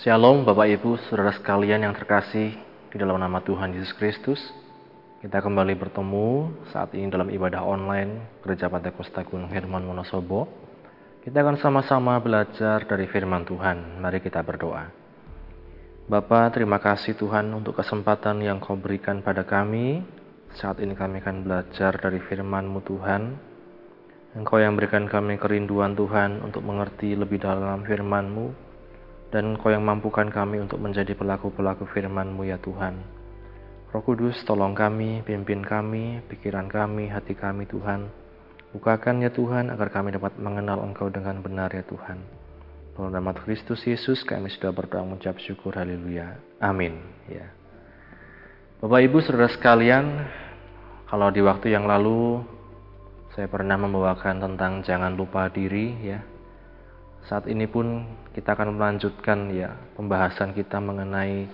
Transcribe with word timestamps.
Shalom 0.00 0.48
Bapak 0.48 0.64
Ibu, 0.64 0.96
Saudara 1.12 1.28
sekalian 1.28 1.84
yang 1.84 1.92
terkasih 1.92 2.56
di 2.88 2.96
dalam 2.96 3.20
nama 3.20 3.44
Tuhan 3.44 3.76
Yesus 3.76 3.92
Kristus. 3.92 4.40
Kita 5.20 5.44
kembali 5.44 5.76
bertemu 5.76 6.56
saat 6.72 6.96
ini 6.96 7.12
dalam 7.12 7.28
ibadah 7.28 7.60
online 7.60 8.40
Gereja 8.40 8.72
Pantekosta 8.72 9.20
Gunung 9.28 9.52
Herman 9.52 9.84
Wonosobo. 9.84 10.48
Kita 11.20 11.44
akan 11.44 11.60
sama-sama 11.60 12.16
belajar 12.16 12.88
dari 12.88 13.12
firman 13.12 13.44
Tuhan. 13.44 14.00
Mari 14.00 14.24
kita 14.24 14.40
berdoa. 14.40 14.88
Bapa, 16.08 16.48
terima 16.48 16.80
kasih 16.80 17.20
Tuhan 17.20 17.52
untuk 17.52 17.76
kesempatan 17.76 18.40
yang 18.40 18.56
kau 18.56 18.80
berikan 18.80 19.20
pada 19.20 19.44
kami. 19.44 20.00
Saat 20.56 20.80
ini 20.80 20.96
kami 20.96 21.20
akan 21.20 21.44
belajar 21.44 21.92
dari 22.00 22.24
firman-Mu 22.24 22.80
Tuhan. 22.88 23.22
Engkau 24.32 24.64
yang 24.64 24.80
berikan 24.80 25.04
kami 25.04 25.36
kerinduan 25.36 25.92
Tuhan 25.92 26.40
untuk 26.40 26.64
mengerti 26.64 27.12
lebih 27.12 27.44
dalam 27.44 27.84
firman-Mu 27.84 28.69
dan 29.30 29.54
Engkau 29.54 29.70
yang 29.70 29.86
mampukan 29.86 30.26
kami 30.26 30.58
untuk 30.58 30.82
menjadi 30.82 31.14
pelaku-pelaku 31.14 31.86
firman-Mu 31.90 32.42
ya 32.46 32.58
Tuhan. 32.58 32.98
Roh 33.90 34.02
Kudus, 34.06 34.38
tolong 34.46 34.74
kami, 34.74 35.26
pimpin 35.26 35.66
kami, 35.66 36.22
pikiran 36.30 36.70
kami, 36.70 37.10
hati 37.10 37.34
kami 37.34 37.66
Tuhan. 37.66 38.06
Bukakan 38.70 39.26
ya 39.26 39.34
Tuhan 39.34 39.66
agar 39.74 39.90
kami 39.90 40.14
dapat 40.14 40.38
mengenal 40.38 40.78
Engkau 40.86 41.10
dengan 41.10 41.42
benar 41.42 41.74
ya 41.74 41.82
Tuhan. 41.82 42.22
Dalam 42.94 43.10
nama 43.10 43.34
Kristus 43.34 43.82
Yesus 43.82 44.22
kami 44.22 44.52
sudah 44.52 44.70
berdoa 44.70 45.02
mengucap 45.02 45.38
syukur 45.42 45.74
haleluya. 45.74 46.38
Amin. 46.62 47.02
Ya. 47.26 47.50
Bapak 48.78 49.00
Ibu 49.10 49.18
Saudara 49.26 49.50
sekalian, 49.50 50.26
kalau 51.10 51.32
di 51.34 51.42
waktu 51.42 51.74
yang 51.74 51.88
lalu 51.88 52.46
saya 53.34 53.50
pernah 53.50 53.74
membawakan 53.74 54.42
tentang 54.42 54.86
jangan 54.86 55.18
lupa 55.18 55.50
diri 55.50 55.98
ya. 56.02 56.20
Saat 57.28 57.48
ini 57.48 57.68
pun 57.68 58.06
kita 58.32 58.56
akan 58.56 58.78
melanjutkan 58.78 59.52
ya 59.52 59.76
pembahasan 59.98 60.56
kita 60.56 60.80
mengenai 60.80 61.48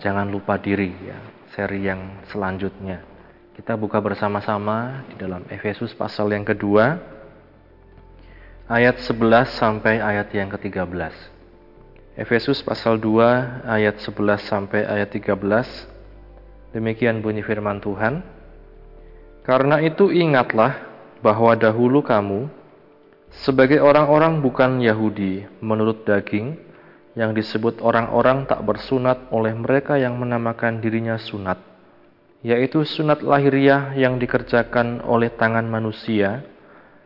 jangan 0.00 0.28
lupa 0.30 0.56
diri 0.56 0.94
ya 1.04 1.18
seri 1.52 1.84
yang 1.84 2.24
selanjutnya. 2.30 3.04
Kita 3.54 3.78
buka 3.78 4.02
bersama-sama 4.02 5.06
di 5.10 5.14
dalam 5.14 5.46
Efesus 5.46 5.94
pasal 5.94 6.32
yang 6.34 6.42
kedua 6.42 6.98
ayat 8.66 8.98
11 8.98 9.54
sampai 9.54 10.02
ayat 10.02 10.32
yang 10.34 10.50
ke-13 10.50 11.34
Efesus 12.14 12.62
pasal 12.62 12.94
2 13.02 13.66
ayat 13.66 13.98
11 13.98 14.38
sampai 14.46 14.86
ayat 14.86 15.10
13 15.10 15.34
demikian 16.70 17.18
bunyi 17.18 17.42
firman 17.42 17.82
Tuhan. 17.82 18.22
Karena 19.42 19.82
itu 19.82 20.14
ingatlah 20.14 20.78
bahwa 21.18 21.58
dahulu 21.58 22.06
kamu 22.06 22.46
sebagai 23.42 23.82
orang-orang 23.82 24.38
bukan 24.38 24.78
Yahudi 24.78 25.48
menurut 25.58 26.06
daging, 26.06 26.54
yang 27.14 27.30
disebut 27.30 27.78
orang-orang 27.78 28.46
tak 28.46 28.62
bersunat 28.66 29.30
oleh 29.30 29.54
mereka 29.54 29.94
yang 29.94 30.18
menamakan 30.18 30.82
dirinya 30.82 31.14
sunat, 31.14 31.58
yaitu 32.42 32.82
sunat 32.82 33.22
lahiriah 33.22 33.94
yang 33.94 34.18
dikerjakan 34.18 35.02
oleh 35.06 35.30
tangan 35.34 35.66
manusia, 35.66 36.42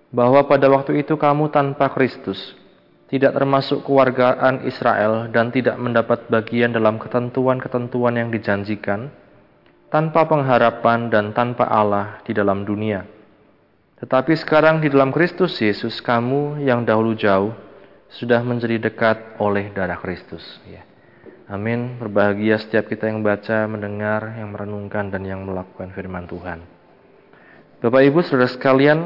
bahwa 0.08 0.48
pada 0.48 0.72
waktu 0.72 1.04
itu 1.04 1.20
kamu 1.20 1.52
tanpa 1.52 1.92
Kristus, 1.92 2.56
tidak 3.12 3.36
termasuk 3.36 3.84
kewargaan 3.84 4.64
Israel 4.64 5.28
dan 5.28 5.52
tidak 5.52 5.76
mendapat 5.76 6.28
bagian 6.32 6.72
dalam 6.72 6.96
ketentuan-ketentuan 6.96 8.16
yang 8.16 8.28
dijanjikan, 8.32 9.12
tanpa 9.92 10.24
pengharapan 10.24 11.12
dan 11.12 11.36
tanpa 11.36 11.68
Allah 11.68 12.20
di 12.24 12.32
dalam 12.32 12.64
dunia. 12.64 13.17
Tetapi 13.98 14.32
sekarang 14.38 14.78
di 14.78 14.86
dalam 14.86 15.10
Kristus 15.10 15.58
Yesus 15.58 15.98
kamu 15.98 16.62
yang 16.62 16.86
dahulu 16.86 17.18
jauh 17.18 17.50
sudah 18.14 18.40
menjadi 18.46 18.78
dekat 18.78 19.36
oleh 19.42 19.74
darah 19.74 19.98
Kristus. 19.98 20.42
Ya. 20.64 20.86
Amin. 21.50 21.98
Berbahagia 21.98 22.60
setiap 22.62 22.86
kita 22.86 23.10
yang 23.10 23.24
baca, 23.24 23.66
mendengar, 23.66 24.38
yang 24.38 24.54
merenungkan, 24.54 25.08
dan 25.10 25.24
yang 25.24 25.42
melakukan 25.48 25.90
firman 25.96 26.28
Tuhan. 26.28 26.60
Bapak 27.80 28.02
Ibu, 28.04 28.20
saudara 28.22 28.52
sekalian, 28.52 28.98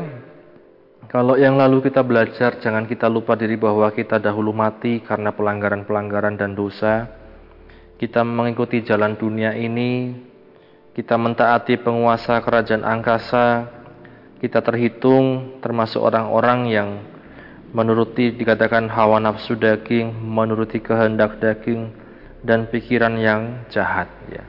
kalau 1.09 1.41
yang 1.41 1.55
lalu 1.55 1.87
kita 1.87 2.03
belajar, 2.03 2.59
jangan 2.59 2.85
kita 2.85 3.07
lupa 3.07 3.39
diri 3.39 3.55
bahwa 3.57 3.89
kita 3.95 4.19
dahulu 4.19 4.51
mati 4.51 5.01
karena 5.01 5.33
pelanggaran-pelanggaran 5.33 6.37
dan 6.37 6.53
dosa. 6.53 7.09
Kita 7.97 8.27
mengikuti 8.27 8.83
jalan 8.83 9.15
dunia 9.15 9.55
ini, 9.55 10.11
kita 10.93 11.15
mentaati 11.15 11.79
penguasa 11.79 12.43
kerajaan 12.43 12.83
angkasa, 12.83 13.82
kita 14.43 14.59
terhitung 14.59 15.57
termasuk 15.63 16.03
orang-orang 16.03 16.61
yang 16.67 16.89
menuruti 17.71 18.35
dikatakan 18.35 18.91
hawa 18.91 19.23
nafsu 19.23 19.55
daging, 19.55 20.11
menuruti 20.19 20.83
kehendak 20.83 21.39
daging 21.39 21.95
dan 22.43 22.67
pikiran 22.67 23.15
yang 23.23 23.63
jahat 23.71 24.11
ya. 24.27 24.43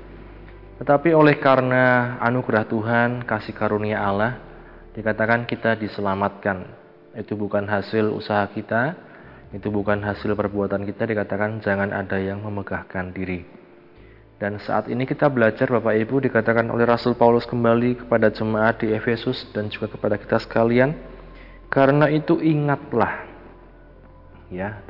Tetapi 0.82 1.14
oleh 1.14 1.38
karena 1.38 2.18
anugerah 2.20 2.66
Tuhan, 2.66 3.10
kasih 3.24 3.54
karunia 3.54 4.02
Allah, 4.02 4.42
dikatakan 4.98 5.46
kita 5.46 5.78
diselamatkan. 5.78 6.66
Itu 7.14 7.38
bukan 7.38 7.70
hasil 7.70 8.10
usaha 8.10 8.44
kita, 8.50 8.98
itu 9.54 9.70
bukan 9.70 10.02
hasil 10.02 10.34
perbuatan 10.34 10.84
kita, 10.90 11.06
dikatakan 11.06 11.62
jangan 11.62 11.94
ada 11.94 12.18
yang 12.18 12.42
memegahkan 12.42 13.14
diri. 13.14 13.63
Dan 14.44 14.60
saat 14.60 14.92
ini 14.92 15.08
kita 15.08 15.32
belajar 15.32 15.72
Bapak 15.72 15.96
Ibu 16.04 16.28
dikatakan 16.28 16.68
oleh 16.68 16.84
Rasul 16.84 17.16
Paulus 17.16 17.48
kembali 17.48 18.04
kepada 18.04 18.28
jemaat 18.28 18.84
di 18.84 18.92
Efesus 18.92 19.48
dan 19.56 19.72
juga 19.72 19.88
kepada 19.88 20.20
kita 20.20 20.36
sekalian. 20.36 20.92
Karena 21.72 22.12
itu 22.12 22.44
ingatlah. 22.44 23.24
Ya. 24.52 24.84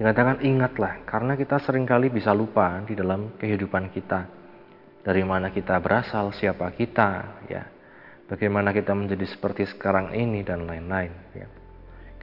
Dikatakan 0.00 0.40
ingatlah 0.40 1.04
karena 1.04 1.36
kita 1.36 1.60
sering 1.60 1.84
kali 1.84 2.08
bisa 2.08 2.32
lupa 2.32 2.80
di 2.88 2.96
dalam 2.96 3.36
kehidupan 3.36 3.92
kita. 3.92 4.24
Dari 5.04 5.28
mana 5.28 5.52
kita 5.52 5.76
berasal, 5.76 6.32
siapa 6.32 6.72
kita, 6.72 7.36
ya. 7.52 7.68
Bagaimana 8.32 8.72
kita 8.72 8.96
menjadi 8.96 9.28
seperti 9.28 9.68
sekarang 9.68 10.16
ini 10.16 10.40
dan 10.40 10.64
lain-lain, 10.64 11.12
ya. 11.36 11.44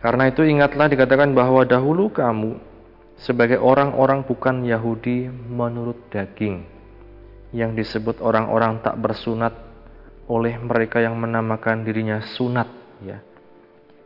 Karena 0.02 0.26
itu 0.26 0.42
ingatlah 0.42 0.90
dikatakan 0.90 1.38
bahwa 1.38 1.62
dahulu 1.70 2.10
kamu 2.10 2.58
sebagai 3.18 3.58
orang-orang 3.58 4.24
bukan 4.24 4.62
Yahudi 4.62 5.30
menurut 5.30 6.10
daging 6.14 6.66
yang 7.52 7.74
disebut 7.74 8.22
orang-orang 8.22 8.80
tak 8.86 8.98
bersunat 9.02 9.54
oleh 10.28 10.60
mereka 10.60 11.02
yang 11.02 11.18
menamakan 11.18 11.82
dirinya 11.82 12.22
sunat 12.36 12.70
ya 13.02 13.18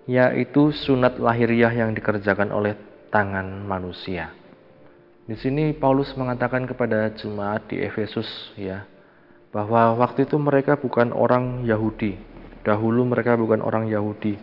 yaitu 0.09 0.73
sunat 0.73 1.21
lahiriah 1.21 1.71
yang 1.71 1.93
dikerjakan 1.93 2.49
oleh 2.49 2.73
tangan 3.13 3.63
manusia. 3.67 4.33
Di 5.27 5.37
sini 5.37 5.71
Paulus 5.77 6.11
mengatakan 6.17 6.65
kepada 6.65 7.13
jemaat 7.13 7.69
di 7.69 7.79
Efesus 7.79 8.27
ya 8.57 8.83
bahwa 9.53 9.93
waktu 9.99 10.25
itu 10.25 10.39
mereka 10.39 10.79
bukan 10.79 11.13
orang 11.13 11.67
Yahudi. 11.67 12.17
Dahulu 12.61 13.05
mereka 13.09 13.33
bukan 13.33 13.61
orang 13.61 13.89
Yahudi, 13.89 14.37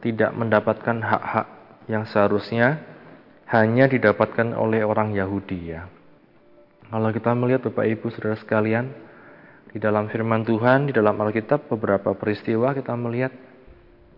tidak 0.00 0.32
mendapatkan 0.32 0.96
hak-hak 0.96 1.46
yang 1.92 2.08
seharusnya 2.08 2.80
hanya 3.50 3.90
didapatkan 3.90 4.54
oleh 4.54 4.86
orang 4.86 5.10
Yahudi 5.10 5.74
ya. 5.74 5.90
Kalau 6.90 7.10
kita 7.10 7.34
melihat 7.34 7.66
Bapak 7.70 7.86
Ibu 7.86 8.06
Saudara 8.14 8.38
sekalian, 8.38 8.90
di 9.70 9.78
dalam 9.78 10.10
firman 10.10 10.42
Tuhan, 10.42 10.90
di 10.90 10.94
dalam 10.94 11.14
Alkitab 11.18 11.70
beberapa 11.70 12.14
peristiwa 12.14 12.74
kita 12.74 12.94
melihat 12.94 13.30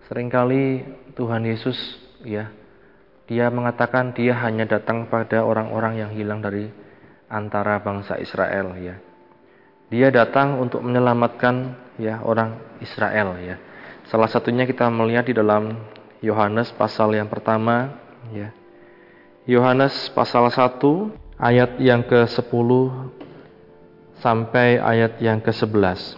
sering 0.08 0.28
kali 0.32 0.84
Tuhan 1.16 1.44
Yesus 1.48 1.76
ya, 2.24 2.52
dia 3.28 3.48
mengatakan 3.48 4.12
dia 4.12 4.36
hanya 4.40 4.68
datang 4.68 5.08
pada 5.08 5.44
orang-orang 5.44 6.00
yang 6.00 6.10
hilang 6.12 6.40
dari 6.44 6.68
antara 7.28 7.80
bangsa 7.80 8.20
Israel 8.20 8.76
ya. 8.80 8.96
Dia 9.92 10.08
datang 10.08 10.60
untuk 10.60 10.80
menyelamatkan 10.80 11.76
ya 12.00 12.24
orang 12.24 12.56
Israel 12.80 13.36
ya. 13.40 13.56
Salah 14.08 14.28
satunya 14.28 14.64
kita 14.64 14.88
melihat 14.88 15.28
di 15.28 15.36
dalam 15.36 15.76
Yohanes 16.24 16.72
pasal 16.72 17.12
yang 17.12 17.28
pertama 17.28 17.92
ya 18.32 18.52
Yohanes 19.42 20.06
pasal 20.14 20.46
1 20.54 20.78
ayat 21.34 21.74
yang 21.82 22.06
ke-10 22.06 22.70
sampai 24.22 24.78
ayat 24.78 25.18
yang 25.18 25.42
ke-11. 25.42 26.14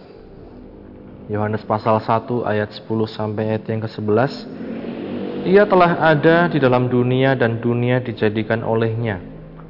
Yohanes 1.33 1.65
pasal 1.65 1.97
1 1.97 2.45
ayat 2.45 2.69
10 2.69 2.85
sampai 3.09 3.57
ayat 3.57 3.65
yang 3.65 3.81
ke-11. 3.81 4.45
Ia 5.41 5.65
telah 5.65 6.05
ada 6.05 6.53
di 6.53 6.61
dalam 6.61 6.85
dunia 6.85 7.33
dan 7.33 7.57
dunia 7.57 7.97
dijadikan 7.97 8.61
olehnya, 8.61 9.17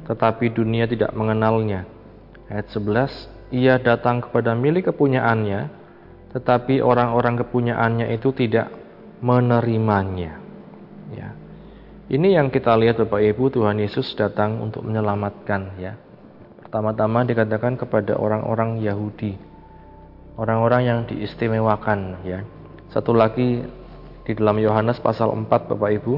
tetapi 0.04 0.52
dunia 0.52 0.84
tidak 0.84 1.16
mengenalnya. 1.16 1.88
Ayat 2.52 2.68
11, 2.76 3.56
ia 3.56 3.80
datang 3.80 4.20
kepada 4.20 4.52
milik 4.52 4.92
kepunyaannya, 4.92 5.72
tetapi 6.36 6.84
orang-orang 6.84 7.40
kepunyaannya 7.40 8.12
itu 8.12 8.36
tidak 8.36 8.68
menerimanya. 9.24 10.44
Ya. 11.08 11.45
Ini 12.06 12.38
yang 12.38 12.54
kita 12.54 12.70
lihat 12.78 13.02
Bapak 13.02 13.18
Ibu, 13.18 13.50
Tuhan 13.50 13.82
Yesus 13.82 14.14
datang 14.14 14.62
untuk 14.62 14.86
menyelamatkan 14.86 15.74
ya. 15.74 15.98
Pertama-tama 16.62 17.26
dikatakan 17.26 17.74
kepada 17.74 18.14
orang-orang 18.14 18.78
Yahudi. 18.78 19.34
Orang-orang 20.38 20.82
yang 20.86 20.98
diistimewakan 21.10 22.22
ya. 22.22 22.46
Satu 22.94 23.10
lagi 23.10 23.66
di 24.22 24.32
dalam 24.38 24.54
Yohanes 24.62 25.02
pasal 25.02 25.34
4 25.34 25.50
Bapak 25.50 25.90
Ibu. 25.98 26.14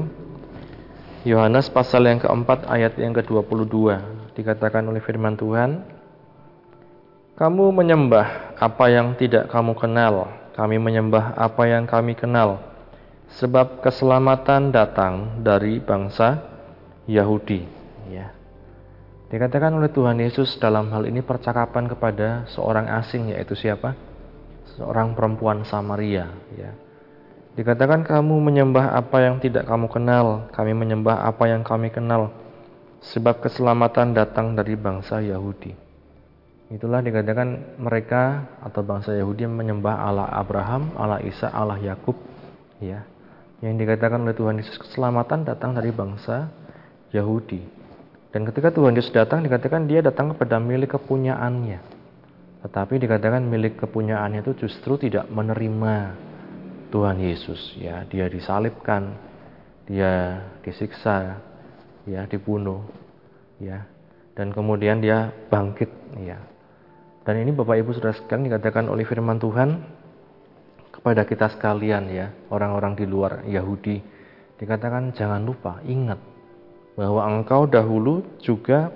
Yohanes 1.25 1.73
pasal 1.73 2.05
yang 2.05 2.21
keempat 2.21 2.69
ayat 2.69 2.93
yang 3.01 3.17
ke-22 3.17 3.73
dikatakan 4.37 4.85
oleh 4.85 5.01
firman 5.01 5.33
Tuhan, 5.41 5.89
Kamu 7.33 7.73
menyembah 7.73 8.61
apa 8.61 8.85
yang 8.93 9.17
tidak 9.17 9.49
kamu 9.49 9.73
kenal, 9.73 10.29
kami 10.53 10.77
menyembah 10.77 11.33
apa 11.33 11.65
yang 11.65 11.89
kami 11.89 12.13
kenal, 12.13 12.68
sebab 13.37 13.85
keselamatan 13.85 14.73
datang 14.73 15.43
dari 15.45 15.77
bangsa 15.77 16.41
Yahudi. 17.05 17.61
Ya. 18.09 18.33
Dikatakan 19.29 19.77
oleh 19.77 19.93
Tuhan 19.93 20.17
Yesus 20.17 20.57
dalam 20.57 20.89
hal 20.89 21.05
ini 21.05 21.21
percakapan 21.21 21.85
kepada 21.85 22.49
seorang 22.49 22.89
asing 22.89 23.29
yaitu 23.29 23.53
siapa? 23.53 23.93
Seorang 24.73 25.13
perempuan 25.13 25.61
Samaria. 25.61 26.33
Ya 26.57 26.73
Dikatakan 27.59 28.07
kamu 28.07 28.39
menyembah 28.39 28.95
apa 28.95 29.19
yang 29.19 29.43
tidak 29.43 29.67
kamu 29.67 29.91
kenal, 29.91 30.47
kami 30.55 30.71
menyembah 30.71 31.27
apa 31.27 31.43
yang 31.51 31.59
kami 31.59 31.91
kenal, 31.91 32.31
sebab 33.03 33.43
keselamatan 33.43 34.15
datang 34.15 34.55
dari 34.55 34.79
bangsa 34.79 35.19
Yahudi. 35.19 35.75
Itulah 36.71 37.03
dikatakan 37.03 37.75
mereka 37.75 38.47
atau 38.63 38.79
bangsa 38.79 39.11
Yahudi 39.11 39.43
menyembah 39.43 39.91
Allah 39.91 40.31
Abraham, 40.39 40.95
Allah 40.95 41.19
Isa, 41.19 41.51
Allah 41.51 41.75
Yakub, 41.83 42.15
ya. 42.79 43.03
Yang 43.59 43.75
dikatakan 43.85 44.23
oleh 44.23 44.35
Tuhan 44.35 44.55
Yesus 44.59 44.79
keselamatan 44.79 45.43
datang 45.43 45.75
dari 45.75 45.91
bangsa 45.91 46.47
Yahudi. 47.11 47.59
Dan 48.31 48.47
ketika 48.47 48.71
Tuhan 48.71 48.95
Yesus 48.95 49.11
datang 49.11 49.43
dikatakan 49.43 49.89
dia 49.89 49.99
datang 49.99 50.31
kepada 50.31 50.61
milik 50.61 50.95
kepunyaannya. 50.95 51.79
Tetapi 52.63 52.99
dikatakan 52.99 53.43
milik 53.43 53.79
kepunyaannya 53.79 54.43
itu 54.43 54.67
justru 54.67 54.95
tidak 54.99 55.27
menerima 55.27 56.15
Tuhan 56.89 57.21
Yesus 57.21 57.77
ya 57.77 58.03
dia 58.09 58.25
disalibkan 58.25 59.13
dia 59.85 60.41
disiksa 60.65 61.37
ya 62.09 62.25
dibunuh 62.25 62.81
ya 63.61 63.85
dan 64.33 64.49
kemudian 64.49 64.97
dia 64.97 65.29
bangkit 65.53 65.89
ya 66.17 66.41
dan 67.25 67.35
ini 67.45 67.53
Bapak 67.53 67.77
Ibu 67.77 67.93
sudah 67.93 68.13
sekalian 68.17 68.49
dikatakan 68.49 68.89
oleh 68.89 69.05
firman 69.05 69.37
Tuhan 69.37 69.69
kepada 70.99 71.23
kita 71.23 71.47
sekalian 71.47 72.11
ya 72.11 72.27
orang-orang 72.51 72.99
di 72.99 73.07
luar 73.07 73.47
Yahudi 73.47 74.03
dikatakan 74.59 75.15
jangan 75.15 75.47
lupa 75.47 75.79
ingat 75.87 76.19
bahwa 76.99 77.23
engkau 77.23 77.63
dahulu 77.63 78.27
juga 78.43 78.91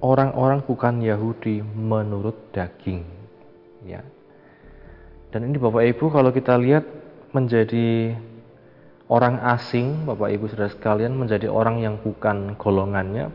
orang-orang 0.00 0.64
bukan 0.64 1.04
Yahudi 1.04 1.60
menurut 1.60 2.48
daging 2.56 3.04
ya 3.84 4.00
dan 5.34 5.50
ini 5.50 5.58
Bapak 5.58 5.82
Ibu 5.82 6.14
kalau 6.14 6.30
kita 6.30 6.54
lihat 6.54 6.86
menjadi 7.34 8.14
orang 9.10 9.42
asing, 9.42 10.06
Bapak 10.06 10.30
Ibu 10.30 10.46
Saudara 10.46 10.70
sekalian, 10.70 11.18
menjadi 11.18 11.50
orang 11.50 11.82
yang 11.82 11.98
bukan 11.98 12.54
golongannya, 12.54 13.34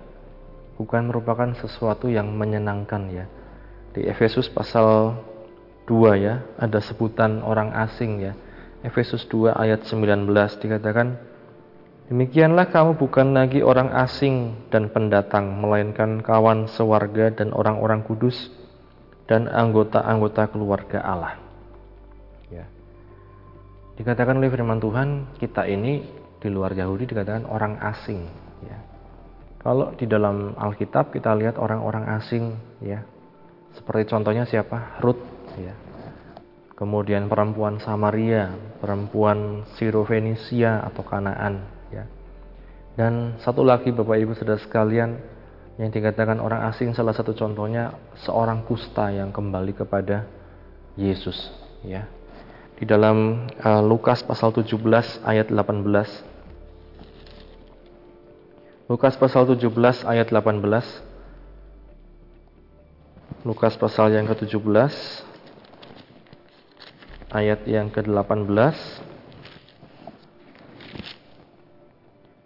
bukan 0.79 1.11
merupakan 1.11 1.51
sesuatu 1.59 2.07
yang 2.07 2.31
menyenangkan 2.31 3.03
ya. 3.11 3.25
Di 3.91 4.07
Efesus 4.07 4.47
pasal 4.47 5.17
2 5.89 6.13
ya, 6.21 6.45
ada 6.61 6.77
sebutan 6.77 7.41
orang 7.41 7.73
asing 7.73 8.21
ya. 8.21 8.37
Efesus 8.85 9.25
2 9.25 9.57
ayat 9.57 9.89
19 9.89 10.29
dikatakan, 10.61 11.17
Demikianlah 12.13 12.69
kamu 12.69 12.97
bukan 12.97 13.33
lagi 13.33 13.65
orang 13.65 13.89
asing 13.93 14.65
dan 14.69 14.93
pendatang, 14.93 15.57
melainkan 15.57 16.21
kawan 16.21 16.69
sewarga 16.69 17.33
dan 17.33 17.53
orang-orang 17.53 18.05
kudus 18.05 18.53
dan 19.25 19.45
anggota-anggota 19.49 20.49
keluarga 20.49 21.01
Allah. 21.05 21.49
Dikatakan 23.99 24.39
oleh 24.39 24.47
firman 24.47 24.79
Tuhan, 24.79 25.35
kita 25.43 25.67
ini 25.67 25.99
di 26.39 26.47
luar 26.47 26.71
Yahudi 26.71 27.03
dikatakan 27.03 27.43
orang 27.43 27.83
asing. 27.83 28.31
Ya. 28.63 28.79
Kalau 29.59 29.91
di 29.91 30.07
dalam 30.07 30.55
Alkitab 30.55 31.11
kita 31.11 31.35
lihat 31.35 31.59
orang-orang 31.59 32.07
asing, 32.15 32.55
ya, 32.79 33.03
seperti 33.75 34.07
contohnya 34.07 34.47
siapa? 34.47 35.03
Ruth, 35.03 35.19
ya. 35.57 35.73
Kemudian 36.77 37.27
perempuan 37.27 37.81
Samaria, 37.81 38.55
perempuan 38.79 39.67
Sirofenisia 39.75 40.79
atau 40.85 41.03
Kanaan, 41.03 41.65
ya. 41.91 42.07
Dan 42.95 43.35
satu 43.43 43.63
lagi 43.65 43.91
Bapak 43.91 44.15
Ibu 44.15 44.35
Saudara 44.35 44.59
sekalian 44.59 45.19
yang 45.79 45.89
dikatakan 45.91 46.39
orang 46.39 46.67
asing 46.71 46.91
salah 46.91 47.15
satu 47.15 47.35
contohnya 47.35 47.95
seorang 48.23 48.63
kusta 48.67 49.11
yang 49.11 49.31
kembali 49.31 49.75
kepada 49.75 50.27
Yesus, 50.95 51.51
ya 51.83 52.07
di 52.79 52.87
dalam 52.87 53.51
uh, 53.59 53.83
Lukas 53.83 54.23
pasal 54.23 54.55
17 54.55 54.79
ayat 55.27 55.51
18. 55.51 55.83
Lukas 58.87 59.19
pasal 59.19 59.43
17 59.51 59.67
ayat 60.07 60.31
18. 60.31 60.63
Lukas 63.43 63.75
pasal 63.75 64.15
yang 64.15 64.25
ke-17 64.31 64.95
ayat 67.29 67.65
yang 67.69 67.93
ke-18. 67.93 68.75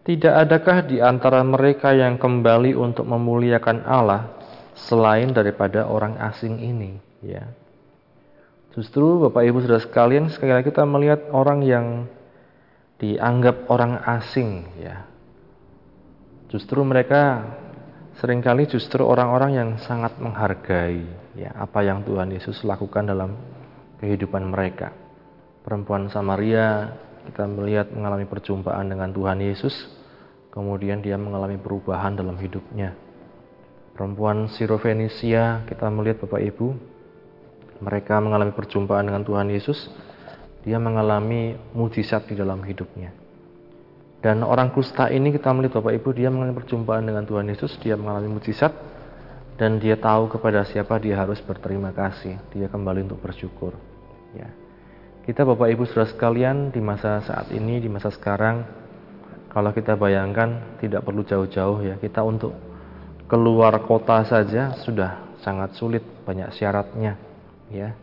Tidak 0.04 0.34
adakah 0.36 0.84
di 0.84 1.00
antara 1.00 1.40
mereka 1.48 1.96
yang 1.96 2.20
kembali 2.20 2.76
untuk 2.76 3.08
memuliakan 3.08 3.88
Allah 3.88 4.36
selain 4.76 5.32
daripada 5.32 5.88
orang 5.88 6.20
asing 6.20 6.60
ini, 6.60 7.00
ya. 7.24 7.48
Justru 8.74 9.22
Bapak 9.30 9.46
Ibu 9.46 9.64
sudah 9.64 9.80
sekalian 9.80 10.34
sekali 10.34 10.50
lagi 10.50 10.74
kita 10.74 10.84
melihat 10.84 11.30
orang 11.30 11.62
yang 11.62 11.88
dianggap 12.98 13.70
orang 13.70 14.02
asing 14.02 14.66
ya. 14.82 15.06
Justru 16.50 16.82
mereka 16.82 17.54
sering 18.18 18.42
kali 18.42 18.66
justru 18.66 19.06
orang-orang 19.06 19.52
yang 19.54 19.70
sangat 19.78 20.18
menghargai 20.18 21.06
ya 21.38 21.54
apa 21.54 21.86
yang 21.86 22.02
Tuhan 22.02 22.34
Yesus 22.34 22.66
lakukan 22.66 23.10
dalam 23.10 23.38
kehidupan 24.04 24.44
mereka. 24.52 24.92
Perempuan 25.64 26.12
Samaria 26.12 26.92
kita 27.24 27.48
melihat 27.48 27.88
mengalami 27.96 28.28
perjumpaan 28.28 28.92
dengan 28.92 29.16
Tuhan 29.16 29.40
Yesus, 29.40 29.72
kemudian 30.52 31.00
dia 31.00 31.16
mengalami 31.16 31.56
perubahan 31.56 32.20
dalam 32.20 32.36
hidupnya. 32.36 32.92
Perempuan 33.96 34.52
Sirofenisia 34.52 35.64
kita 35.64 35.88
melihat 35.88 36.28
Bapak 36.28 36.44
Ibu 36.44 36.68
mereka 37.80 38.20
mengalami 38.20 38.52
perjumpaan 38.52 39.08
dengan 39.08 39.24
Tuhan 39.24 39.48
Yesus, 39.48 39.88
dia 40.68 40.80
mengalami 40.80 41.56
mujizat 41.72 42.28
di 42.28 42.36
dalam 42.36 42.60
hidupnya. 42.64 43.12
Dan 44.24 44.40
orang 44.44 44.72
kusta 44.72 45.12
ini 45.12 45.36
kita 45.36 45.52
melihat 45.52 45.84
Bapak 45.84 46.00
Ibu, 46.00 46.10
dia 46.16 46.32
mengalami 46.32 46.56
perjumpaan 46.60 47.04
dengan 47.04 47.28
Tuhan 47.28 47.44
Yesus, 47.52 47.76
dia 47.84 48.00
mengalami 48.00 48.40
mujizat, 48.40 48.72
dan 49.60 49.84
dia 49.84 50.00
tahu 50.00 50.32
kepada 50.32 50.64
siapa 50.64 50.96
dia 51.00 51.20
harus 51.20 51.44
berterima 51.44 51.92
kasih. 51.92 52.40
Dia 52.56 52.72
kembali 52.72 53.04
untuk 53.04 53.20
bersyukur. 53.20 53.93
Ya. 54.34 54.50
Kita 55.24 55.48
Bapak 55.48 55.72
Ibu 55.72 55.88
sudah 55.88 56.10
sekalian 56.10 56.74
di 56.74 56.84
masa 56.84 57.24
saat 57.24 57.48
ini, 57.56 57.80
di 57.80 57.88
masa 57.88 58.12
sekarang, 58.12 58.68
kalau 59.54 59.72
kita 59.72 59.96
bayangkan 59.96 60.78
tidak 60.84 61.06
perlu 61.06 61.24
jauh-jauh 61.24 61.80
ya, 61.86 61.96
kita 62.02 62.26
untuk 62.26 62.52
keluar 63.30 63.72
kota 63.88 64.26
saja 64.28 64.76
sudah 64.84 65.38
sangat 65.46 65.78
sulit, 65.80 66.04
banyak 66.28 66.52
syaratnya 66.58 67.16
ya. 67.72 67.96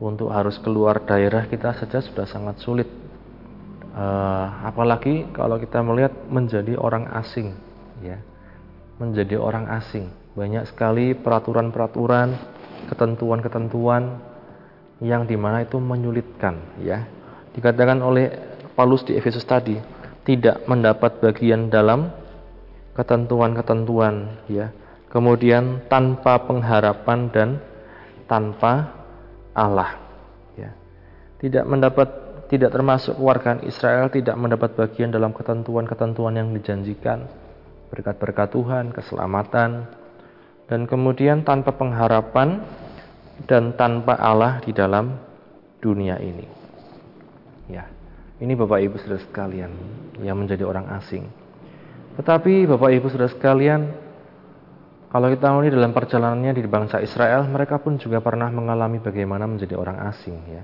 Untuk 0.00 0.30
harus 0.34 0.58
keluar 0.58 1.04
daerah 1.06 1.46
kita 1.46 1.74
saja 1.78 2.02
sudah 2.02 2.26
sangat 2.26 2.58
sulit. 2.62 2.88
Uh, 3.94 4.46
apalagi 4.66 5.30
kalau 5.30 5.54
kita 5.54 5.78
melihat 5.84 6.10
menjadi 6.26 6.74
orang 6.80 7.06
asing 7.14 7.54
ya. 8.02 8.18
Menjadi 8.98 9.38
orang 9.38 9.70
asing. 9.70 10.10
Banyak 10.34 10.66
sekali 10.66 11.14
peraturan-peraturan 11.14 12.34
ketentuan-ketentuan 12.90 14.33
yang 15.04 15.28
di 15.28 15.36
mana 15.36 15.62
itu 15.62 15.76
menyulitkan 15.76 16.80
ya 16.80 17.04
dikatakan 17.52 18.00
oleh 18.00 18.32
Paulus 18.72 19.04
di 19.04 19.14
Efesus 19.14 19.44
tadi 19.44 19.76
tidak 20.24 20.64
mendapat 20.64 21.20
bagian 21.20 21.68
dalam 21.68 22.08
ketentuan-ketentuan 22.96 24.42
ya 24.48 24.72
kemudian 25.14 25.86
tanpa 25.86 26.42
pengharapan 26.42 27.30
dan 27.30 27.48
tanpa 28.26 28.90
Allah. 29.54 30.02
Ya. 30.58 30.74
Tidak 31.38 31.62
mendapat 31.62 32.10
tidak 32.50 32.74
termasuk 32.74 33.16
warga 33.22 33.62
Israel 33.62 34.10
tidak 34.10 34.34
mendapat 34.36 34.74
bagian 34.74 35.14
dalam 35.14 35.30
ketentuan-ketentuan 35.32 36.34
yang 36.34 36.50
dijanjikan 36.52 37.30
berkat-berkat 37.88 38.52
Tuhan, 38.52 38.90
keselamatan 38.90 39.86
dan 40.66 40.80
kemudian 40.90 41.46
tanpa 41.46 41.78
pengharapan 41.78 42.58
dan 43.44 43.74
tanpa 43.74 44.14
Allah 44.14 44.62
di 44.62 44.70
dalam 44.70 45.18
dunia 45.82 46.16
ini. 46.22 46.46
Ya. 47.68 47.90
Ini 48.38 48.52
Bapak 48.58 48.78
Ibu 48.82 48.96
Saudara 48.98 49.22
sekalian 49.22 49.72
yang 50.22 50.36
menjadi 50.38 50.66
orang 50.66 50.90
asing. 50.98 51.26
Tetapi 52.18 52.70
Bapak 52.70 52.90
Ibu 52.94 53.06
Saudara 53.10 53.30
sekalian, 53.30 53.90
kalau 55.10 55.30
kita 55.30 55.54
melihat 55.54 55.78
dalam 55.78 55.94
perjalanannya 55.94 56.52
di 56.54 56.62
bangsa 56.66 56.98
Israel, 56.98 57.46
mereka 57.46 57.78
pun 57.78 57.98
juga 57.98 58.18
pernah 58.18 58.50
mengalami 58.50 58.98
bagaimana 58.98 59.46
menjadi 59.46 59.78
orang 59.78 60.02
asing 60.10 60.38
ya. 60.50 60.62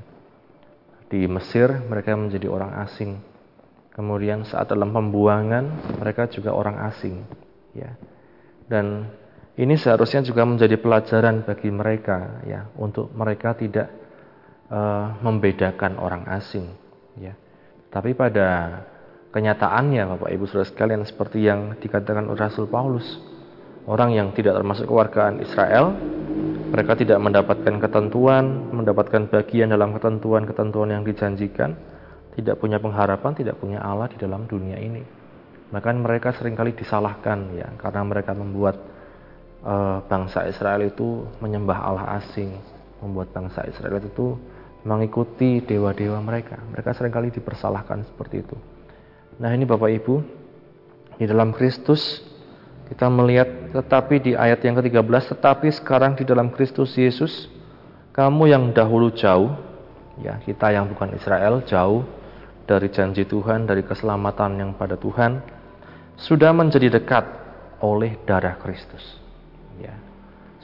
Di 1.11 1.27
Mesir 1.27 1.71
mereka 1.91 2.15
menjadi 2.15 2.47
orang 2.51 2.83
asing. 2.87 3.19
Kemudian 3.91 4.47
saat 4.47 4.71
dalam 4.71 4.95
pembuangan 4.95 5.95
mereka 5.99 6.31
juga 6.31 6.55
orang 6.55 6.79
asing, 6.87 7.27
ya. 7.75 7.91
Dan 8.71 9.11
ini 9.61 9.77
seharusnya 9.77 10.25
juga 10.25 10.49
menjadi 10.49 10.81
pelajaran 10.81 11.45
bagi 11.45 11.69
mereka, 11.69 12.41
ya, 12.49 12.73
untuk 12.81 13.13
mereka 13.13 13.53
tidak 13.53 13.93
uh, 14.73 15.21
membedakan 15.21 16.01
orang 16.01 16.25
asing, 16.33 16.73
ya. 17.21 17.37
Tapi 17.93 18.17
pada 18.17 18.81
kenyataannya, 19.37 20.17
Bapak 20.17 20.31
Ibu 20.33 20.49
Saudara 20.49 20.65
sekalian, 20.65 21.05
seperti 21.05 21.45
yang 21.45 21.77
dikatakan 21.77 22.33
Rasul 22.33 22.73
Paulus, 22.73 23.05
orang 23.85 24.17
yang 24.17 24.33
tidak 24.33 24.57
termasuk 24.57 24.89
kewargaan 24.89 25.45
Israel, 25.45 25.93
mereka 26.73 26.97
tidak 26.97 27.21
mendapatkan 27.21 27.77
ketentuan, 27.85 28.73
mendapatkan 28.73 29.29
bagian 29.29 29.77
dalam 29.77 29.93
ketentuan-ketentuan 29.93 30.89
yang 30.89 31.03
dijanjikan, 31.05 31.77
tidak 32.33 32.57
punya 32.57 32.81
pengharapan, 32.81 33.37
tidak 33.37 33.61
punya 33.61 33.85
Allah 33.85 34.09
di 34.09 34.17
dalam 34.17 34.49
dunia 34.49 34.81
ini. 34.81 35.05
Bahkan 35.69 36.01
mereka 36.01 36.33
sering 36.33 36.57
kali 36.57 36.73
disalahkan 36.73 37.53
ya, 37.59 37.69
karena 37.77 38.03
mereka 38.09 38.33
membuat 38.33 38.90
uh, 39.65 40.05
bangsa 40.07 40.47
Israel 40.49 40.87
itu 40.87 41.27
menyembah 41.41 41.79
Allah 41.79 42.07
asing, 42.21 42.57
membuat 43.01 43.33
bangsa 43.33 43.65
Israel 43.69 44.01
itu 44.01 44.37
mengikuti 44.85 45.61
dewa-dewa 45.61 46.21
mereka. 46.25 46.57
Mereka 46.73 46.97
sering 46.97 47.13
kali 47.13 47.29
dipersalahkan 47.29 48.05
seperti 48.09 48.45
itu. 48.45 48.57
Nah, 49.41 49.53
ini 49.53 49.65
Bapak 49.65 49.89
Ibu, 49.93 50.15
di 51.21 51.25
dalam 51.29 51.53
Kristus 51.53 52.25
kita 52.89 53.07
melihat 53.07 53.47
tetapi 53.77 54.19
di 54.19 54.33
ayat 54.35 54.65
yang 54.65 54.81
ke-13 54.81 55.37
tetapi 55.37 55.69
sekarang 55.71 56.17
di 56.17 56.25
dalam 56.25 56.51
Kristus 56.51 56.97
Yesus 56.97 57.47
kamu 58.17 58.51
yang 58.51 58.65
dahulu 58.75 59.15
jauh 59.15 59.55
ya 60.19 60.41
kita 60.43 60.75
yang 60.75 60.91
bukan 60.91 61.15
Israel 61.15 61.63
jauh 61.69 62.03
dari 62.67 62.91
janji 62.91 63.29
Tuhan 63.29 63.69
dari 63.69 63.87
keselamatan 63.87 64.59
yang 64.59 64.71
pada 64.75 64.99
Tuhan 64.99 65.39
sudah 66.19 66.51
menjadi 66.51 66.99
dekat 66.99 67.29
oleh 67.79 68.19
darah 68.27 68.59
Kristus 68.59 69.20
ya 69.81 69.95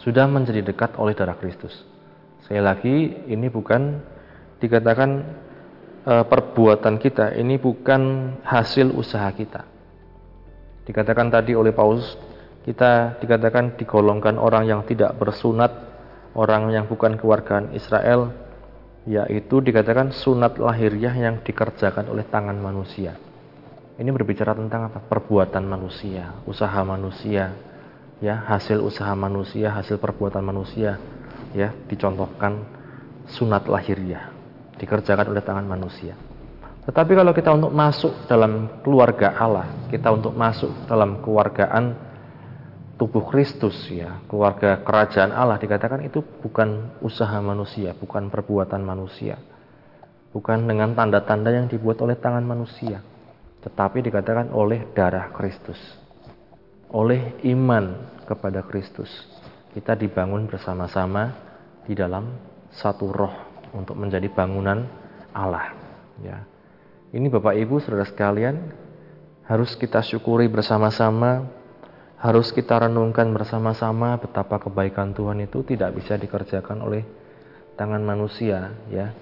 sudah 0.04 0.28
menjadi 0.28 0.60
dekat 0.60 1.00
oleh 1.00 1.16
darah 1.16 1.40
Kristus 1.40 1.72
sekali 2.44 2.62
lagi 2.62 2.96
ini 3.32 3.48
bukan 3.48 3.98
dikatakan 4.60 5.10
e, 6.04 6.14
perbuatan 6.28 7.00
kita 7.00 7.34
ini 7.34 7.56
bukan 7.56 8.36
hasil 8.44 8.92
usaha 8.92 9.26
kita 9.32 9.76
Dikatakan 10.86 11.34
tadi 11.34 11.50
oleh 11.58 11.74
Paulus, 11.74 12.14
kita 12.62 13.18
dikatakan 13.18 13.74
digolongkan 13.74 14.38
orang 14.38 14.70
yang 14.70 14.80
tidak 14.86 15.18
bersunat, 15.18 15.74
orang 16.38 16.70
yang 16.70 16.86
bukan 16.86 17.18
kewargaan 17.18 17.74
Israel, 17.74 18.30
yaitu 19.02 19.58
dikatakan 19.58 20.14
sunat 20.14 20.62
lahiriah 20.62 21.10
yang 21.10 21.42
dikerjakan 21.42 22.06
oleh 22.06 22.22
tangan 22.30 22.54
manusia. 22.62 23.18
Ini 23.98 24.06
berbicara 24.14 24.54
tentang 24.54 24.86
apa? 24.86 25.02
Perbuatan 25.02 25.66
manusia, 25.66 26.38
usaha 26.46 26.78
manusia, 26.86 27.50
ya, 28.20 28.44
hasil 28.46 28.80
usaha 28.80 29.12
manusia, 29.12 29.72
hasil 29.72 30.00
perbuatan 30.00 30.42
manusia, 30.44 31.00
ya, 31.52 31.72
dicontohkan 31.90 32.64
sunat 33.26 33.66
lahiriah, 33.66 34.30
dikerjakan 34.78 35.32
oleh 35.32 35.42
tangan 35.42 35.66
manusia. 35.66 36.14
Tetapi 36.86 37.12
kalau 37.18 37.34
kita 37.34 37.50
untuk 37.50 37.74
masuk 37.74 38.30
dalam 38.30 38.82
keluarga 38.86 39.34
Allah, 39.34 39.90
kita 39.90 40.06
untuk 40.14 40.38
masuk 40.38 40.86
dalam 40.86 41.18
keluargaan 41.18 41.98
tubuh 42.94 43.26
Kristus 43.26 43.74
ya, 43.90 44.22
keluarga 44.30 44.80
kerajaan 44.86 45.34
Allah 45.34 45.58
dikatakan 45.58 46.06
itu 46.06 46.22
bukan 46.22 46.96
usaha 47.02 47.36
manusia, 47.42 47.90
bukan 47.92 48.30
perbuatan 48.30 48.86
manusia. 48.86 49.34
Bukan 50.30 50.68
dengan 50.68 50.92
tanda-tanda 50.92 51.48
yang 51.48 51.64
dibuat 51.64 51.96
oleh 52.04 52.14
tangan 52.14 52.44
manusia, 52.44 53.00
tetapi 53.64 54.04
dikatakan 54.04 54.52
oleh 54.52 54.84
darah 54.92 55.32
Kristus. 55.32 55.80
Oleh 56.90 57.38
iman 57.46 58.16
kepada 58.26 58.62
Kristus. 58.66 59.10
Kita 59.74 59.94
dibangun 59.94 60.48
bersama-sama 60.50 61.34
di 61.86 61.94
dalam 61.94 62.32
satu 62.72 63.12
roh 63.12 63.34
untuk 63.76 63.94
menjadi 63.94 64.26
bangunan 64.32 64.88
Allah, 65.36 65.76
ya. 66.24 66.42
Ini 67.12 67.28
Bapak 67.28 67.54
Ibu, 67.54 67.78
saudara 67.78 68.08
sekalian, 68.08 68.72
harus 69.46 69.76
kita 69.78 70.02
syukuri 70.02 70.48
bersama-sama, 70.48 71.46
harus 72.18 72.50
kita 72.50 72.88
renungkan 72.88 73.30
bersama-sama 73.30 74.16
betapa 74.16 74.58
kebaikan 74.58 75.12
Tuhan 75.12 75.44
itu 75.44 75.62
tidak 75.62 75.94
bisa 75.94 76.16
dikerjakan 76.16 76.82
oleh 76.82 77.04
tangan 77.76 78.00
manusia, 78.00 78.72
ya. 78.88 79.12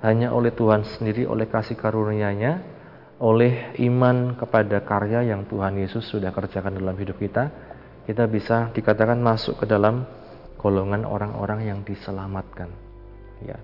Hanya 0.00 0.32
oleh 0.32 0.52
Tuhan 0.52 0.84
sendiri, 0.84 1.28
oleh 1.28 1.48
kasih 1.48 1.76
karunia-Nya, 1.76 2.75
oleh 3.16 3.72
iman 3.80 4.36
kepada 4.36 4.84
karya 4.84 5.24
yang 5.24 5.48
Tuhan 5.48 5.80
Yesus 5.80 6.04
sudah 6.04 6.32
kerjakan 6.36 6.76
dalam 6.76 6.96
hidup 7.00 7.16
kita, 7.16 7.48
kita 8.04 8.28
bisa 8.28 8.68
dikatakan 8.76 9.16
masuk 9.16 9.64
ke 9.64 9.66
dalam 9.66 10.04
golongan 10.60 11.08
orang-orang 11.08 11.64
yang 11.64 11.80
diselamatkan. 11.80 12.68
Ya. 13.40 13.56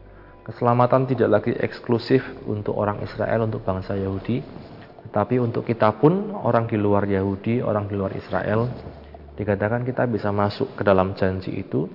Keselamatan 0.42 1.06
tidak 1.06 1.28
lagi 1.30 1.52
eksklusif 1.54 2.24
untuk 2.50 2.74
orang 2.74 2.98
Israel, 3.06 3.46
untuk 3.46 3.62
bangsa 3.62 3.94
Yahudi, 3.94 4.42
tetapi 5.06 5.38
untuk 5.38 5.62
kita 5.62 5.94
pun, 6.02 6.34
orang 6.34 6.66
di 6.66 6.74
luar 6.74 7.06
Yahudi, 7.06 7.62
orang 7.62 7.86
di 7.86 7.94
luar 7.94 8.10
Israel, 8.18 8.66
dikatakan 9.38 9.86
kita 9.86 10.08
bisa 10.10 10.34
masuk 10.34 10.74
ke 10.74 10.82
dalam 10.82 11.14
janji 11.14 11.62
itu 11.62 11.86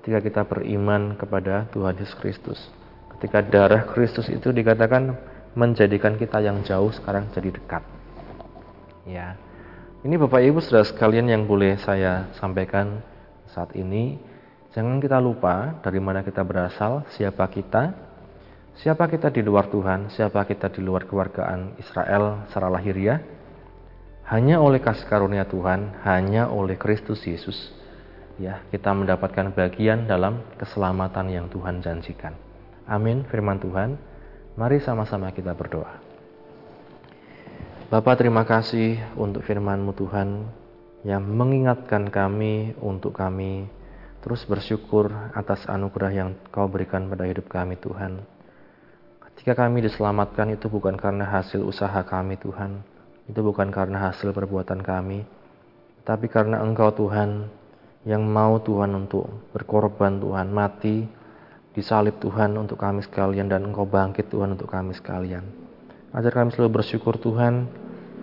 ketika 0.00 0.18
kita 0.24 0.42
beriman 0.48 1.14
kepada 1.14 1.70
Tuhan 1.70 1.94
Yesus 2.00 2.16
Kristus. 2.18 2.58
Ketika 3.14 3.42
darah 3.46 3.86
Kristus 3.86 4.26
itu 4.26 4.50
dikatakan 4.50 5.14
menjadikan 5.56 6.18
kita 6.18 6.42
yang 6.42 6.60
jauh 6.66 6.90
sekarang 6.92 7.30
jadi 7.32 7.52
dekat. 7.54 7.84
Ya. 9.08 9.36
Ini 10.04 10.14
Bapak 10.20 10.40
Ibu 10.44 10.60
Saudara 10.60 10.84
sekalian 10.84 11.28
yang 11.28 11.48
boleh 11.48 11.78
saya 11.80 12.30
sampaikan 12.38 13.02
saat 13.50 13.74
ini 13.74 14.20
Jangan 14.76 15.00
kita 15.00 15.16
lupa 15.16 15.80
dari 15.80 15.96
mana 15.96 16.20
kita 16.20 16.44
berasal, 16.44 17.08
siapa 17.16 17.48
kita, 17.48 17.96
siapa 18.78 19.08
kita 19.08 19.32
di 19.32 19.40
luar 19.40 19.72
Tuhan, 19.72 20.12
siapa 20.12 20.44
kita 20.44 20.68
di 20.68 20.84
luar 20.84 21.08
keluargaan 21.08 21.80
Israel 21.80 22.44
secara 22.46 22.68
lahiriah. 22.68 23.18
Hanya 24.28 24.60
oleh 24.60 24.78
kasih 24.78 25.08
karunia 25.08 25.48
Tuhan, 25.48 26.04
hanya 26.04 26.52
oleh 26.52 26.76
Kristus 26.76 27.24
Yesus, 27.24 27.56
ya 28.36 28.60
kita 28.68 28.92
mendapatkan 28.92 29.56
bagian 29.56 30.04
dalam 30.04 30.44
keselamatan 30.60 31.32
yang 31.32 31.46
Tuhan 31.48 31.80
janjikan. 31.80 32.36
Amin. 32.84 33.24
Firman 33.24 33.56
Tuhan. 33.56 33.96
Mari 34.58 34.82
sama-sama 34.82 35.30
kita 35.30 35.54
berdoa. 35.54 36.02
Bapak 37.94 38.18
terima 38.18 38.42
kasih 38.42 38.98
untuk 39.14 39.46
firman-Mu 39.46 39.94
Tuhan 39.94 40.50
yang 41.06 41.22
mengingatkan 41.22 42.10
kami 42.10 42.74
untuk 42.82 43.14
kami 43.14 43.70
terus 44.18 44.42
bersyukur 44.50 45.14
atas 45.30 45.62
anugerah 45.70 46.10
yang 46.10 46.34
Kau 46.50 46.66
berikan 46.66 47.06
pada 47.06 47.22
hidup 47.30 47.46
kami 47.46 47.78
Tuhan. 47.78 48.18
Ketika 49.30 49.62
kami 49.62 49.78
diselamatkan 49.86 50.50
itu 50.50 50.66
bukan 50.66 50.98
karena 50.98 51.22
hasil 51.38 51.62
usaha 51.62 52.02
kami 52.02 52.34
Tuhan, 52.42 52.82
itu 53.30 53.38
bukan 53.38 53.70
karena 53.70 54.10
hasil 54.10 54.34
perbuatan 54.34 54.82
kami, 54.82 55.22
tapi 56.02 56.26
karena 56.26 56.66
Engkau 56.66 56.90
Tuhan 56.90 57.46
yang 58.02 58.26
mau 58.26 58.58
Tuhan 58.58 58.90
untuk 58.90 59.30
berkorban 59.54 60.18
Tuhan, 60.18 60.50
mati, 60.50 61.06
disalib 61.76 62.16
Tuhan 62.22 62.56
untuk 62.56 62.80
kami 62.80 63.04
sekalian 63.04 63.48
dan 63.50 63.68
Engkau 63.68 63.84
bangkit 63.84 64.32
Tuhan 64.32 64.56
untuk 64.56 64.72
kami 64.72 64.96
sekalian. 64.96 65.44
Ajar 66.14 66.32
kami 66.32 66.54
selalu 66.54 66.80
bersyukur 66.80 67.20
Tuhan 67.20 67.68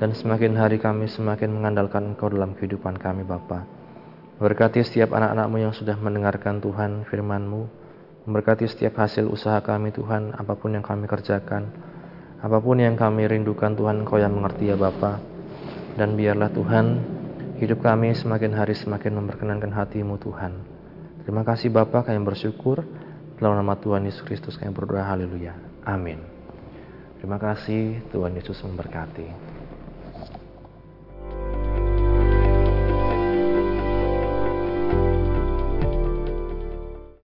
dan 0.02 0.10
semakin 0.12 0.58
hari 0.58 0.82
kami 0.82 1.06
semakin 1.06 1.54
mengandalkan 1.54 2.16
Engkau 2.16 2.34
dalam 2.34 2.58
kehidupan 2.58 2.98
kami 2.98 3.22
Bapak. 3.22 3.64
Berkati 4.36 4.84
setiap 4.84 5.16
anak-anakmu 5.16 5.64
yang 5.64 5.72
sudah 5.72 5.96
mendengarkan 5.96 6.60
Tuhan 6.60 7.08
firman-Mu. 7.08 7.88
Memberkati 8.28 8.68
setiap 8.68 9.00
hasil 9.00 9.30
usaha 9.30 9.62
kami 9.64 9.96
Tuhan, 9.96 10.36
apa 10.36 10.58
pun 10.60 10.76
yang 10.76 10.84
kami 10.84 11.08
kerjakan. 11.08 11.72
Apa 12.44 12.60
pun 12.60 12.82
yang 12.82 13.00
kami 13.00 13.30
rindukan 13.32 13.78
Tuhan, 13.78 14.04
Engkau 14.04 14.20
yang 14.20 14.36
mengerti 14.36 14.74
ya 14.74 14.76
Bapa. 14.76 15.24
Dan 15.96 16.20
biarlah 16.20 16.52
Tuhan, 16.52 16.86
hidup 17.64 17.80
kami 17.80 18.12
semakin 18.12 18.52
hari 18.52 18.76
semakin 18.76 19.16
memperkenankan 19.16 19.72
hatimu 19.72 20.20
Tuhan. 20.20 20.52
Terima 21.24 21.48
kasih 21.48 21.72
Bapa, 21.72 22.04
kami 22.04 22.20
bersyukur. 22.26 22.84
Dalam 23.36 23.60
nama 23.60 23.76
Tuhan 23.76 24.08
Yesus 24.08 24.24
Kristus 24.24 24.56
kami 24.56 24.72
berdoa, 24.72 25.04
haleluya. 25.04 25.52
Amin. 25.84 26.24
Terima 27.20 27.36
kasih, 27.36 28.00
Tuhan 28.16 28.32
Yesus 28.32 28.64
memberkati. 28.64 29.45